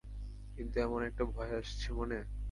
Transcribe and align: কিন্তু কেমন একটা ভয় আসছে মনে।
কিন্তু 0.55 0.71
কেমন 0.75 0.99
একটা 1.03 1.23
ভয় 1.25 1.51
আসছে 1.57 1.87
মনে। 1.93 2.19